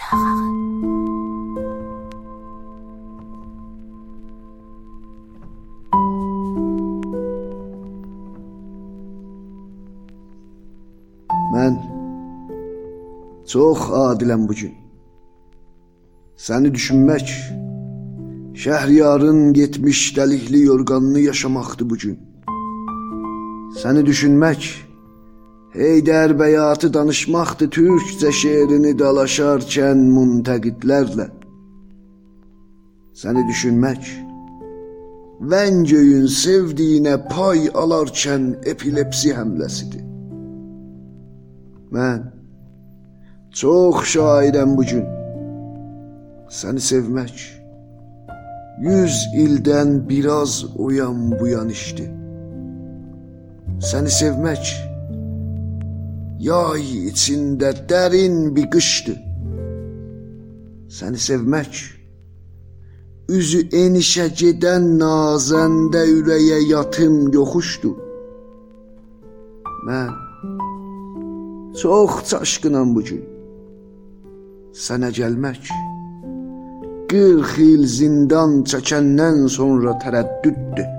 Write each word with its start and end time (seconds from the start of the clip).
Çağağı. 0.00 0.50
Mən 11.52 11.74
çox 13.46 13.80
adiləm 13.90 14.48
bu 14.48 14.54
gün. 14.54 14.74
Səni 16.36 16.70
düşünmək, 16.74 17.26
şəhriyarın 18.62 19.52
getmiş 19.52 20.00
dəlikli 20.16 20.60
yorğanını 20.64 21.20
yaşamaqdır 21.20 21.90
bu 21.90 21.96
gün. 21.96 22.16
Səni 23.82 24.06
düşünmək, 24.06 24.89
Heydər 25.70 26.32
bəyatı 26.34 26.88
danışmaqdır 26.94 27.68
türkcə 27.70 28.32
şeirini 28.34 28.90
dalaşarkən 28.98 30.00
müntəqidlərlə. 30.16 31.28
Səni 33.14 33.44
düşünmək, 33.46 34.08
Vəngöyün 35.52 36.26
sevdiyinə 36.26 37.14
pay 37.30 37.70
alarkən 37.82 38.50
epilepsi 38.72 39.30
həmləsidir. 39.38 40.02
Mən 41.94 42.26
çox 43.54 44.02
şairəm 44.16 44.74
bu 44.76 44.90
gün. 44.90 45.06
Səni 46.50 46.82
sevmək 46.90 47.46
100 48.82 49.24
ildən 49.46 49.96
biraz 50.08 50.64
oyan 50.76 51.30
bu 51.38 51.54
yan 51.54 51.68
işdi. 51.78 52.10
Səni 53.80 54.10
sevmək 54.20 54.89
yay 56.40 56.84
içində 57.10 57.70
dərin 57.88 58.54
bir 58.56 58.70
qışdı. 58.72 59.14
Səni 60.96 61.20
sevmək 61.20 61.80
üzü 63.36 63.60
enişə 63.82 64.26
gedən 64.40 64.86
nazəndə 65.02 66.02
ürəyə 66.16 66.60
yatım 66.70 67.28
yoxuşdu. 67.36 67.90
Mən 69.86 70.12
çox 71.80 72.24
çaşqınam 72.30 72.94
bu 72.94 73.04
gün. 73.08 73.22
Sənə 74.86 75.10
gəlmək 75.18 75.70
40 77.12 77.54
il 77.66 77.84
zindan 77.98 78.60
çəkəndən 78.70 79.46
sonra 79.58 79.96
tərəddüddür. 80.02 80.90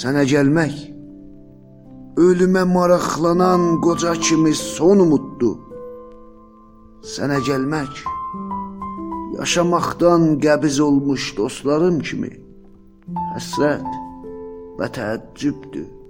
Sənə 0.00 0.24
gəlmək 0.32 0.91
ölümə 2.16 2.64
maraqlanan 2.64 3.80
qoca 3.80 4.12
kimi 4.24 4.54
son 4.54 4.98
umuddur. 5.04 5.56
Sənə 7.12 7.38
gəlmək 7.48 8.04
yaşamaqdan 9.38 10.22
qəbiz 10.44 10.76
olmuş 10.86 11.32
dostlarım 11.38 11.98
kimi 12.06 12.32
həsrət 13.34 13.88
və 14.78 14.86
təəccübdür. 14.96 16.01